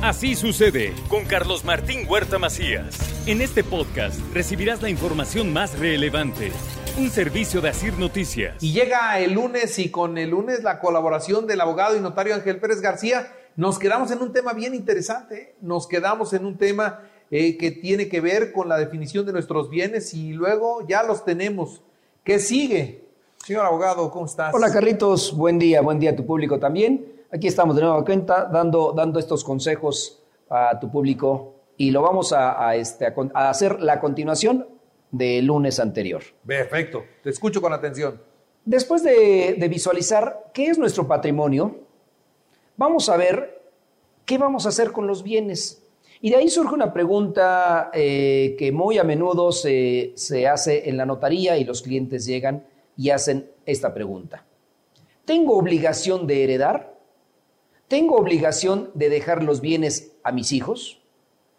Así 0.00 0.36
sucede 0.36 0.94
con 1.08 1.24
Carlos 1.24 1.64
Martín 1.64 2.06
Huerta 2.08 2.38
Macías. 2.38 2.96
En 3.26 3.40
este 3.40 3.64
podcast 3.64 4.20
recibirás 4.32 4.80
la 4.80 4.88
información 4.88 5.52
más 5.52 5.76
relevante. 5.76 6.52
Un 6.96 7.10
servicio 7.10 7.60
de 7.60 7.70
Asir 7.70 7.98
Noticias. 7.98 8.62
Y 8.62 8.72
llega 8.72 9.18
el 9.18 9.32
lunes 9.32 9.76
y 9.80 9.90
con 9.90 10.16
el 10.16 10.30
lunes 10.30 10.62
la 10.62 10.78
colaboración 10.78 11.48
del 11.48 11.60
abogado 11.60 11.96
y 11.96 12.00
notario 12.00 12.36
Ángel 12.36 12.60
Pérez 12.60 12.80
García. 12.80 13.26
Nos 13.56 13.80
quedamos 13.80 14.12
en 14.12 14.22
un 14.22 14.32
tema 14.32 14.52
bien 14.52 14.72
interesante. 14.72 15.56
Nos 15.62 15.88
quedamos 15.88 16.32
en 16.32 16.46
un 16.46 16.56
tema 16.56 17.00
eh, 17.32 17.58
que 17.58 17.72
tiene 17.72 18.08
que 18.08 18.20
ver 18.20 18.52
con 18.52 18.68
la 18.68 18.78
definición 18.78 19.26
de 19.26 19.32
nuestros 19.32 19.68
bienes 19.68 20.14
y 20.14 20.32
luego 20.32 20.86
ya 20.86 21.02
los 21.02 21.24
tenemos. 21.24 21.82
¿Qué 22.22 22.38
sigue? 22.38 23.02
Señor 23.44 23.66
abogado, 23.66 24.12
¿cómo 24.12 24.26
estás? 24.26 24.54
Hola 24.54 24.72
Carlitos, 24.72 25.36
buen 25.36 25.58
día, 25.58 25.80
buen 25.80 25.98
día 25.98 26.10
a 26.10 26.16
tu 26.16 26.24
público 26.24 26.60
también. 26.60 27.17
Aquí 27.30 27.46
estamos 27.46 27.76
de 27.76 27.82
nuevo 27.82 28.02
cuenta 28.06 28.46
dando, 28.46 28.94
dando 28.96 29.18
estos 29.18 29.44
consejos 29.44 30.22
a 30.48 30.80
tu 30.80 30.90
público 30.90 31.56
y 31.76 31.90
lo 31.90 32.00
vamos 32.00 32.32
a, 32.32 32.74
este, 32.74 33.06
a, 33.06 33.50
hacer 33.50 33.82
la 33.82 34.00
continuación 34.00 34.66
del 35.10 35.44
lunes 35.44 35.78
anterior. 35.78 36.22
Perfecto, 36.46 37.04
te 37.22 37.28
escucho 37.28 37.60
con 37.60 37.74
atención. 37.74 38.20
Después 38.64 39.02
de, 39.02 39.66
visualizar 39.68 40.50
qué 40.54 40.68
es 40.68 40.78
nuestro 40.78 41.06
patrimonio, 41.06 41.76
vamos 42.78 43.10
a 43.10 43.18
ver 43.18 43.62
qué 44.24 44.38
vamos 44.38 44.64
a 44.64 44.70
hacer 44.70 44.90
con 44.90 45.06
los 45.06 45.22
bienes. 45.22 45.82
Y 46.22 46.30
de 46.30 46.36
ahí 46.36 46.48
surge 46.48 46.74
una 46.74 46.94
pregunta 46.94 47.90
eh, 47.92 48.56
que 48.58 48.72
muy 48.72 48.96
a 48.96 49.04
menudo 49.04 49.52
se, 49.52 50.12
se 50.16 50.48
hace 50.48 50.88
en 50.88 50.96
la 50.96 51.04
notaría 51.04 51.58
y 51.58 51.64
los 51.64 51.82
clientes 51.82 52.24
llegan 52.24 52.64
y 52.96 53.10
hacen 53.10 53.50
esta 53.66 53.92
pregunta. 53.92 54.46
¿Tengo 55.26 55.58
obligación 55.58 56.26
de 56.26 56.44
heredar? 56.44 56.97
¿Tengo 57.88 58.16
obligación 58.16 58.90
de 58.92 59.08
dejar 59.08 59.42
los 59.42 59.62
bienes 59.62 60.12
a 60.22 60.30
mis 60.30 60.52
hijos? 60.52 61.00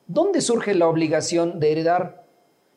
¿Dónde 0.05 0.41
surge 0.41 0.75
la 0.75 0.87
obligación 0.87 1.59
de 1.59 1.71
heredar? 1.71 2.27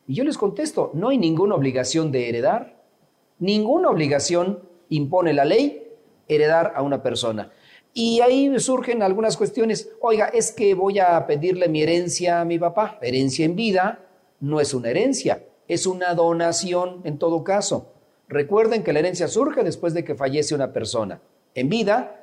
Y 0.07 0.15
yo 0.15 0.23
les 0.23 0.39
contesto, 0.39 0.89
no 0.95 1.09
hay 1.09 1.19
ninguna 1.19 1.53
obligación 1.53 2.11
de 2.11 2.29
heredar. 2.29 2.81
Ninguna 3.37 3.89
obligación 3.89 4.67
impone 4.89 5.33
la 5.33 5.45
ley 5.45 5.87
heredar 6.27 6.73
a 6.75 6.81
una 6.81 7.03
persona. 7.03 7.51
Y 7.93 8.21
ahí 8.21 8.59
surgen 8.59 9.03
algunas 9.03 9.37
cuestiones. 9.37 9.91
Oiga, 10.01 10.25
es 10.25 10.51
que 10.51 10.73
voy 10.73 10.97
a 10.97 11.27
pedirle 11.27 11.69
mi 11.69 11.83
herencia 11.83 12.41
a 12.41 12.45
mi 12.45 12.57
papá. 12.57 12.97
Herencia 13.03 13.45
en 13.45 13.55
vida 13.55 13.99
no 14.39 14.61
es 14.61 14.73
una 14.73 14.89
herencia, 14.89 15.43
es 15.67 15.85
una 15.85 16.15
donación 16.15 17.01
en 17.03 17.19
todo 17.19 17.43
caso. 17.43 17.93
Recuerden 18.27 18.83
que 18.83 18.93
la 18.93 18.99
herencia 18.99 19.27
surge 19.27 19.63
después 19.63 19.93
de 19.93 20.03
que 20.03 20.15
fallece 20.15 20.55
una 20.55 20.73
persona. 20.73 21.21
En 21.53 21.69
vida, 21.69 22.22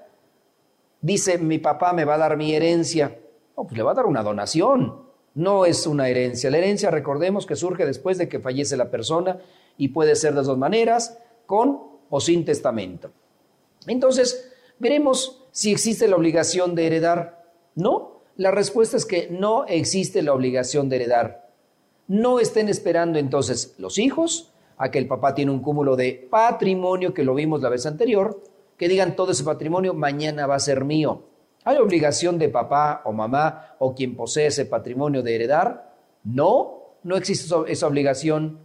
dice, 1.00 1.38
mi 1.38 1.58
papá 1.58 1.92
me 1.92 2.04
va 2.04 2.14
a 2.14 2.18
dar 2.18 2.36
mi 2.36 2.54
herencia. 2.54 3.18
No, 3.56 3.64
pues 3.64 3.76
le 3.76 3.82
va 3.82 3.92
a 3.92 3.94
dar 3.94 4.06
una 4.06 4.22
donación. 4.22 5.02
No 5.34 5.64
es 5.64 5.86
una 5.86 6.08
herencia. 6.08 6.50
La 6.50 6.58
herencia, 6.58 6.90
recordemos 6.90 7.46
que 7.46 7.56
surge 7.56 7.86
después 7.86 8.18
de 8.18 8.28
que 8.28 8.40
fallece 8.40 8.76
la 8.76 8.90
persona 8.90 9.38
y 9.76 9.88
puede 9.88 10.16
ser 10.16 10.34
de 10.34 10.42
dos 10.42 10.58
maneras, 10.58 11.18
con 11.46 11.80
o 12.10 12.20
sin 12.20 12.44
testamento. 12.44 13.10
Entonces, 13.86 14.52
veremos 14.78 15.46
si 15.52 15.70
existe 15.70 16.08
la 16.08 16.16
obligación 16.16 16.74
de 16.74 16.86
heredar. 16.86 17.44
No, 17.74 18.22
la 18.36 18.50
respuesta 18.50 18.96
es 18.96 19.06
que 19.06 19.28
no 19.30 19.64
existe 19.66 20.22
la 20.22 20.34
obligación 20.34 20.88
de 20.88 20.96
heredar. 20.96 21.50
No 22.08 22.40
estén 22.40 22.68
esperando 22.68 23.18
entonces 23.18 23.74
los 23.78 23.98
hijos 23.98 24.52
a 24.76 24.90
que 24.90 24.98
el 24.98 25.06
papá 25.06 25.34
tiene 25.34 25.52
un 25.52 25.60
cúmulo 25.60 25.94
de 25.94 26.26
patrimonio, 26.30 27.14
que 27.14 27.22
lo 27.22 27.34
vimos 27.34 27.60
la 27.60 27.68
vez 27.68 27.86
anterior, 27.86 28.42
que 28.80 28.88
digan 28.88 29.14
todo 29.14 29.32
ese 29.32 29.44
patrimonio 29.44 29.92
mañana 29.92 30.46
va 30.46 30.54
a 30.54 30.58
ser 30.58 30.86
mío. 30.86 31.24
¿Hay 31.64 31.76
obligación 31.76 32.38
de 32.38 32.48
papá 32.48 33.02
o 33.04 33.12
mamá 33.12 33.76
o 33.78 33.94
quien 33.94 34.16
posee 34.16 34.46
ese 34.46 34.64
patrimonio 34.64 35.22
de 35.22 35.34
heredar? 35.34 35.94
No, 36.24 36.94
no 37.02 37.18
existe 37.18 37.54
esa 37.68 37.86
obligación. 37.86 38.58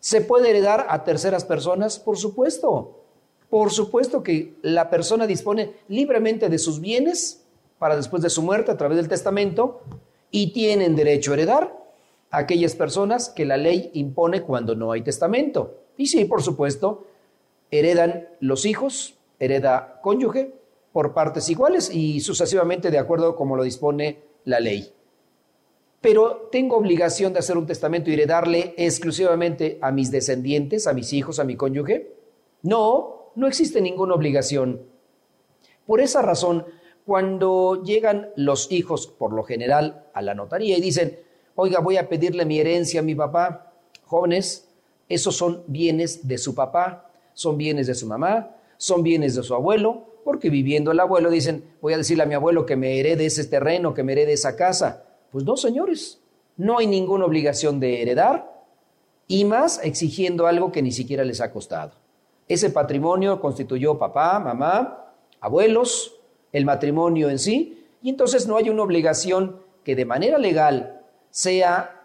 ¿Se 0.00 0.22
puede 0.22 0.48
heredar 0.48 0.86
a 0.88 1.04
terceras 1.04 1.44
personas? 1.44 1.98
Por 1.98 2.16
supuesto. 2.16 3.02
Por 3.50 3.70
supuesto 3.70 4.22
que 4.22 4.54
la 4.62 4.88
persona 4.88 5.26
dispone 5.26 5.74
libremente 5.88 6.48
de 6.48 6.58
sus 6.58 6.80
bienes 6.80 7.44
para 7.78 7.94
después 7.94 8.22
de 8.22 8.30
su 8.30 8.40
muerte 8.40 8.70
a 8.70 8.78
través 8.78 8.96
del 8.96 9.08
testamento 9.08 9.82
y 10.30 10.54
tienen 10.54 10.96
derecho 10.96 11.32
a 11.32 11.34
heredar 11.34 11.76
aquellas 12.30 12.74
personas 12.74 13.28
que 13.28 13.44
la 13.44 13.58
ley 13.58 13.90
impone 13.92 14.40
cuando 14.40 14.74
no 14.74 14.92
hay 14.92 15.02
testamento. 15.02 15.82
Y 15.98 16.06
sí, 16.06 16.24
por 16.24 16.42
supuesto, 16.42 17.04
heredan 17.70 18.28
los 18.40 18.64
hijos, 18.64 19.18
hereda 19.44 19.98
cónyuge 20.02 20.54
por 20.92 21.14
partes 21.14 21.48
iguales 21.48 21.90
y 21.92 22.20
sucesivamente 22.20 22.90
de 22.90 22.98
acuerdo 22.98 23.34
como 23.34 23.56
lo 23.56 23.64
dispone 23.64 24.20
la 24.44 24.60
ley. 24.60 24.92
Pero 26.00 26.48
tengo 26.50 26.76
obligación 26.76 27.32
de 27.32 27.40
hacer 27.40 27.56
un 27.56 27.66
testamento 27.66 28.10
y 28.10 28.14
heredarle 28.14 28.74
exclusivamente 28.76 29.78
a 29.80 29.90
mis 29.90 30.10
descendientes, 30.10 30.86
a 30.86 30.92
mis 30.92 31.12
hijos, 31.12 31.38
a 31.38 31.44
mi 31.44 31.56
cónyuge. 31.56 32.12
No, 32.62 33.32
no 33.34 33.46
existe 33.46 33.80
ninguna 33.80 34.14
obligación. 34.14 34.82
Por 35.86 36.00
esa 36.00 36.22
razón, 36.22 36.66
cuando 37.04 37.82
llegan 37.82 38.30
los 38.36 38.70
hijos, 38.70 39.06
por 39.06 39.32
lo 39.32 39.42
general, 39.42 40.06
a 40.14 40.22
la 40.22 40.34
notaría 40.34 40.76
y 40.76 40.80
dicen, 40.80 41.18
oiga, 41.56 41.80
voy 41.80 41.96
a 41.96 42.08
pedirle 42.08 42.44
mi 42.44 42.60
herencia 42.60 43.00
a 43.00 43.04
mi 43.04 43.14
papá. 43.14 43.72
Jóvenes, 44.04 44.68
esos 45.08 45.36
son 45.36 45.64
bienes 45.66 46.26
de 46.26 46.38
su 46.38 46.54
papá, 46.54 47.10
son 47.32 47.56
bienes 47.56 47.86
de 47.86 47.94
su 47.94 48.06
mamá, 48.06 48.56
son 48.82 49.04
bienes 49.04 49.36
de 49.36 49.44
su 49.44 49.54
abuelo, 49.54 50.08
porque 50.24 50.50
viviendo 50.50 50.90
el 50.90 50.98
abuelo 50.98 51.30
dicen, 51.30 51.62
voy 51.80 51.92
a 51.92 51.98
decirle 51.98 52.24
a 52.24 52.26
mi 52.26 52.34
abuelo 52.34 52.66
que 52.66 52.74
me 52.74 52.98
herede 52.98 53.26
ese 53.26 53.44
terreno, 53.44 53.94
que 53.94 54.02
me 54.02 54.10
herede 54.10 54.32
esa 54.32 54.56
casa. 54.56 55.04
Pues 55.30 55.44
no, 55.44 55.56
señores, 55.56 56.20
no 56.56 56.78
hay 56.78 56.88
ninguna 56.88 57.24
obligación 57.24 57.78
de 57.78 58.02
heredar 58.02 58.64
y 59.28 59.44
más 59.44 59.78
exigiendo 59.84 60.48
algo 60.48 60.72
que 60.72 60.82
ni 60.82 60.90
siquiera 60.90 61.24
les 61.24 61.40
ha 61.40 61.52
costado. 61.52 61.92
Ese 62.48 62.70
patrimonio 62.70 63.40
constituyó 63.40 63.96
papá, 63.96 64.40
mamá, 64.40 65.14
abuelos, 65.38 66.16
el 66.50 66.64
matrimonio 66.64 67.30
en 67.30 67.38
sí, 67.38 67.86
y 68.02 68.10
entonces 68.10 68.48
no 68.48 68.56
hay 68.56 68.68
una 68.68 68.82
obligación 68.82 69.60
que 69.84 69.94
de 69.94 70.06
manera 70.06 70.38
legal 70.38 71.02
sea 71.30 72.02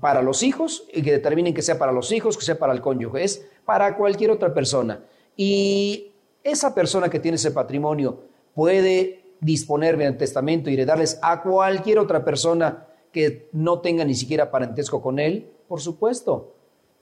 para 0.00 0.22
los 0.22 0.42
hijos 0.42 0.88
y 0.92 1.02
que 1.02 1.12
determinen 1.12 1.54
que 1.54 1.62
sea 1.62 1.78
para 1.78 1.92
los 1.92 2.10
hijos, 2.10 2.36
que 2.36 2.44
sea 2.44 2.58
para 2.58 2.72
el 2.72 2.80
cónyuge, 2.80 3.22
es 3.22 3.46
para 3.64 3.96
cualquier 3.96 4.32
otra 4.32 4.52
persona. 4.52 5.04
Y 5.36 6.12
esa 6.42 6.74
persona 6.74 7.08
que 7.08 7.20
tiene 7.20 7.36
ese 7.36 7.50
patrimonio 7.50 8.20
puede 8.54 9.22
disponer 9.40 9.96
mediante 9.96 10.20
testamento 10.20 10.70
y 10.70 10.74
heredarles 10.74 11.18
a 11.22 11.42
cualquier 11.42 11.98
otra 11.98 12.24
persona 12.24 12.86
que 13.12 13.48
no 13.52 13.80
tenga 13.80 14.04
ni 14.04 14.14
siquiera 14.14 14.50
parentesco 14.50 15.02
con 15.02 15.18
él, 15.18 15.50
por 15.68 15.80
supuesto. 15.80 16.54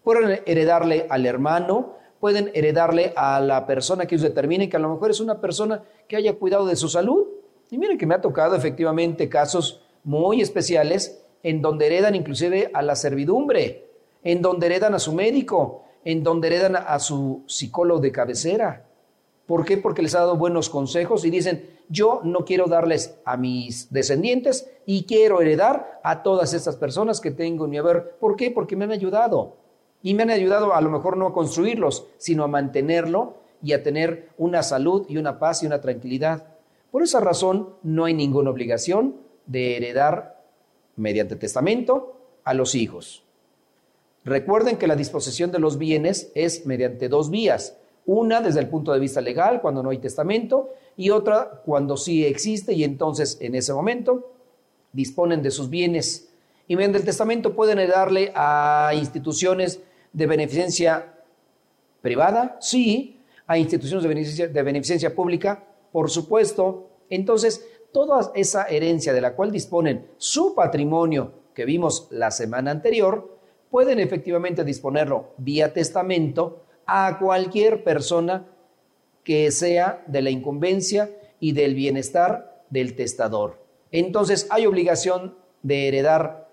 Pueden 0.02 0.40
heredarle 0.46 1.06
al 1.10 1.26
hermano, 1.26 1.96
pueden 2.18 2.50
heredarle 2.54 3.12
a 3.16 3.40
la 3.40 3.66
persona 3.66 4.06
que 4.06 4.14
ellos 4.14 4.28
determinen 4.28 4.70
que 4.70 4.76
a 4.76 4.80
lo 4.80 4.88
mejor 4.88 5.10
es 5.10 5.20
una 5.20 5.40
persona 5.40 5.82
que 6.08 6.16
haya 6.16 6.34
cuidado 6.34 6.66
de 6.66 6.76
su 6.76 6.88
salud. 6.88 7.26
Y 7.70 7.78
miren 7.78 7.98
que 7.98 8.06
me 8.06 8.14
ha 8.14 8.20
tocado 8.20 8.56
efectivamente 8.56 9.28
casos 9.28 9.82
muy 10.02 10.40
especiales 10.40 11.22
en 11.42 11.62
donde 11.62 11.86
heredan 11.86 12.14
inclusive 12.14 12.70
a 12.74 12.82
la 12.82 12.96
servidumbre, 12.96 13.86
en 14.24 14.42
donde 14.42 14.66
heredan 14.66 14.94
a 14.94 14.98
su 14.98 15.12
médico, 15.12 15.84
en 16.04 16.22
donde 16.22 16.48
heredan 16.48 16.76
a 16.76 16.98
su 16.98 17.42
psicólogo 17.46 18.00
de 18.00 18.12
cabecera. 18.12 18.86
¿Por 19.46 19.64
qué? 19.64 19.76
Porque 19.76 20.02
les 20.02 20.14
ha 20.14 20.20
dado 20.20 20.36
buenos 20.36 20.70
consejos 20.70 21.24
y 21.24 21.30
dicen, 21.30 21.68
yo 21.88 22.20
no 22.22 22.44
quiero 22.44 22.66
darles 22.66 23.18
a 23.24 23.36
mis 23.36 23.92
descendientes 23.92 24.70
y 24.86 25.04
quiero 25.04 25.40
heredar 25.40 26.00
a 26.04 26.22
todas 26.22 26.54
estas 26.54 26.76
personas 26.76 27.20
que 27.20 27.32
tengo 27.32 27.64
en 27.64 27.70
mi 27.70 27.78
haber. 27.78 28.16
¿Por 28.20 28.36
qué? 28.36 28.52
Porque 28.52 28.76
me 28.76 28.84
han 28.84 28.92
ayudado. 28.92 29.56
Y 30.02 30.14
me 30.14 30.22
han 30.22 30.30
ayudado 30.30 30.72
a 30.72 30.80
lo 30.80 30.88
mejor 30.88 31.16
no 31.16 31.26
a 31.26 31.32
construirlos, 31.32 32.06
sino 32.16 32.44
a 32.44 32.48
mantenerlo 32.48 33.40
y 33.60 33.72
a 33.72 33.82
tener 33.82 34.30
una 34.38 34.62
salud 34.62 35.04
y 35.08 35.16
una 35.16 35.38
paz 35.38 35.62
y 35.62 35.66
una 35.66 35.80
tranquilidad. 35.80 36.46
Por 36.90 37.02
esa 37.02 37.20
razón 37.20 37.70
no 37.82 38.04
hay 38.04 38.14
ninguna 38.14 38.50
obligación 38.50 39.16
de 39.46 39.76
heredar 39.76 40.44
mediante 40.96 41.36
testamento 41.36 42.16
a 42.44 42.54
los 42.54 42.74
hijos. 42.74 43.24
Recuerden 44.24 44.76
que 44.76 44.86
la 44.86 44.96
disposición 44.96 45.50
de 45.50 45.58
los 45.58 45.78
bienes 45.78 46.30
es 46.34 46.66
mediante 46.66 47.08
dos 47.08 47.30
vías. 47.30 47.76
Una 48.06 48.40
desde 48.40 48.60
el 48.60 48.68
punto 48.68 48.92
de 48.92 48.98
vista 48.98 49.20
legal, 49.20 49.60
cuando 49.60 49.82
no 49.82 49.90
hay 49.90 49.98
testamento, 49.98 50.70
y 50.96 51.10
otra 51.10 51.62
cuando 51.64 51.96
sí 51.96 52.24
existe 52.24 52.72
y 52.74 52.84
entonces 52.84 53.38
en 53.40 53.54
ese 53.54 53.72
momento 53.72 54.32
disponen 54.92 55.42
de 55.42 55.50
sus 55.50 55.70
bienes. 55.70 56.28
Y 56.68 56.76
mediante 56.76 56.98
el 56.98 57.04
testamento 57.04 57.54
pueden 57.54 57.78
heredarle 57.78 58.32
a 58.34 58.92
instituciones 58.94 59.80
de 60.12 60.26
beneficencia 60.26 61.14
privada, 62.02 62.58
sí, 62.60 63.20
a 63.46 63.58
instituciones 63.58 64.04
de 64.36 64.62
beneficencia 64.62 65.14
pública, 65.14 65.64
por 65.92 66.10
supuesto. 66.10 66.90
Entonces, 67.08 67.64
toda 67.92 68.32
esa 68.34 68.64
herencia 68.64 69.12
de 69.12 69.20
la 69.20 69.34
cual 69.34 69.50
disponen 69.50 70.06
su 70.16 70.54
patrimonio 70.54 71.32
que 71.54 71.64
vimos 71.64 72.06
la 72.10 72.30
semana 72.30 72.70
anterior, 72.70 73.39
pueden 73.70 74.00
efectivamente 74.00 74.64
disponerlo 74.64 75.34
vía 75.38 75.72
testamento 75.72 76.64
a 76.86 77.18
cualquier 77.18 77.84
persona 77.84 78.46
que 79.24 79.50
sea 79.52 80.02
de 80.06 80.22
la 80.22 80.30
incumbencia 80.30 81.10
y 81.38 81.52
del 81.52 81.74
bienestar 81.74 82.64
del 82.70 82.96
testador. 82.96 83.58
Entonces, 83.92 84.46
¿hay 84.50 84.66
obligación 84.66 85.36
de 85.62 85.88
heredar 85.88 86.48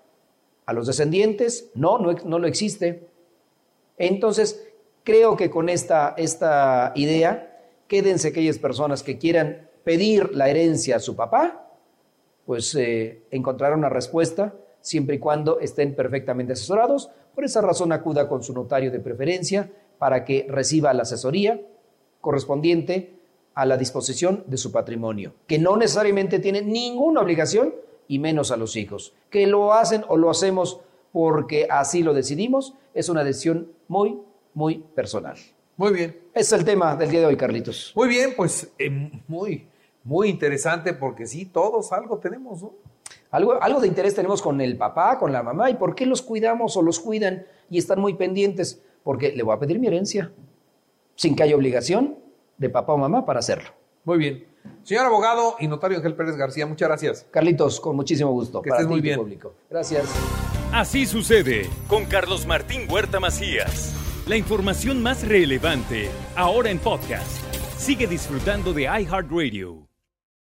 a 0.66 0.72
los 0.72 0.86
descendientes? 0.86 1.70
No, 1.74 1.98
no, 1.98 2.12
no 2.12 2.38
lo 2.38 2.46
existe. 2.46 3.08
Entonces, 3.96 4.68
creo 5.02 5.36
que 5.36 5.50
con 5.50 5.68
esta, 5.68 6.14
esta 6.16 6.92
idea, 6.94 7.58
quédense 7.88 8.28
aquellas 8.28 8.58
personas 8.58 9.02
que 9.02 9.18
quieran 9.18 9.68
pedir 9.82 10.34
la 10.34 10.48
herencia 10.48 10.96
a 10.96 11.00
su 11.00 11.16
papá, 11.16 11.72
pues 12.46 12.74
eh, 12.74 13.22
encontrarán 13.30 13.78
una 13.78 13.88
respuesta 13.88 14.54
siempre 14.88 15.16
y 15.16 15.18
cuando 15.18 15.60
estén 15.60 15.94
perfectamente 15.94 16.54
asesorados. 16.54 17.10
Por 17.34 17.44
esa 17.44 17.60
razón 17.60 17.92
acuda 17.92 18.28
con 18.28 18.42
su 18.42 18.52
notario 18.52 18.90
de 18.90 19.00
preferencia 19.00 19.70
para 19.98 20.24
que 20.24 20.46
reciba 20.48 20.94
la 20.94 21.02
asesoría 21.02 21.60
correspondiente 22.20 23.14
a 23.54 23.66
la 23.66 23.76
disposición 23.76 24.44
de 24.46 24.56
su 24.56 24.72
patrimonio, 24.72 25.34
que 25.46 25.58
no 25.58 25.76
necesariamente 25.76 26.38
tiene 26.38 26.62
ninguna 26.62 27.20
obligación 27.20 27.74
y 28.06 28.18
menos 28.18 28.50
a 28.50 28.56
los 28.56 28.76
hijos. 28.76 29.14
Que 29.30 29.46
lo 29.46 29.72
hacen 29.72 30.04
o 30.08 30.16
lo 30.16 30.30
hacemos 30.30 30.80
porque 31.12 31.66
así 31.70 32.02
lo 32.02 32.14
decidimos, 32.14 32.74
es 32.94 33.08
una 33.08 33.24
decisión 33.24 33.72
muy, 33.88 34.18
muy 34.54 34.78
personal. 34.94 35.36
Muy 35.76 35.92
bien. 35.92 36.16
Es 36.34 36.52
el 36.52 36.64
tema 36.64 36.96
del 36.96 37.10
día 37.10 37.20
de 37.20 37.26
hoy, 37.26 37.36
Carlitos. 37.36 37.92
Muy 37.94 38.08
bien, 38.08 38.34
pues 38.36 38.72
eh, 38.78 38.90
muy, 39.26 39.66
muy 40.04 40.28
interesante 40.28 40.94
porque 40.94 41.26
sí, 41.26 41.46
todos 41.46 41.92
algo 41.92 42.18
tenemos, 42.18 42.62
¿no? 42.62 42.72
Algo, 43.30 43.62
algo 43.62 43.80
de 43.80 43.88
interés 43.88 44.14
tenemos 44.14 44.40
con 44.40 44.60
el 44.60 44.76
papá, 44.76 45.18
con 45.18 45.32
la 45.32 45.42
mamá, 45.42 45.70
y 45.70 45.74
por 45.74 45.94
qué 45.94 46.06
los 46.06 46.22
cuidamos 46.22 46.76
o 46.76 46.82
los 46.82 47.00
cuidan 47.00 47.46
y 47.70 47.78
están 47.78 48.00
muy 48.00 48.14
pendientes. 48.14 48.82
Porque 49.02 49.32
le 49.32 49.42
voy 49.42 49.54
a 49.54 49.58
pedir 49.58 49.78
mi 49.78 49.86
herencia, 49.86 50.32
sin 51.14 51.36
que 51.36 51.42
haya 51.42 51.56
obligación 51.56 52.18
de 52.56 52.70
papá 52.70 52.92
o 52.92 52.98
mamá 52.98 53.24
para 53.24 53.40
hacerlo. 53.40 53.70
Muy 54.04 54.18
bien. 54.18 54.46
Señor 54.82 55.06
abogado 55.06 55.56
y 55.58 55.68
notario 55.68 55.98
Ángel 55.98 56.14
Pérez 56.14 56.36
García, 56.36 56.66
muchas 56.66 56.88
gracias. 56.88 57.26
Carlitos, 57.30 57.80
con 57.80 57.96
muchísimo 57.96 58.32
gusto. 58.32 58.62
Que 58.62 58.70
estés 58.70 58.86
muy 58.86 59.00
bien. 59.00 59.18
Público. 59.18 59.54
Gracias. 59.70 60.06
Así 60.72 61.06
sucede 61.06 61.68
con 61.88 62.04
Carlos 62.04 62.46
Martín 62.46 62.90
Huerta 62.90 63.20
Macías. 63.20 63.94
La 64.26 64.36
información 64.36 65.02
más 65.02 65.26
relevante, 65.26 66.10
ahora 66.36 66.70
en 66.70 66.78
podcast. 66.78 67.42
Sigue 67.78 68.06
disfrutando 68.06 68.74
de 68.74 68.82
iHeartRadio. 68.82 69.87